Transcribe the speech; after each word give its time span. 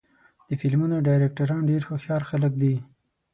د 0.47 0.49
فلمونو 0.61 1.03
ډایرکټران 1.07 1.61
ډېر 1.69 1.81
هوښیار 1.89 2.21
خلک 2.29 2.53
دي. 2.61 2.75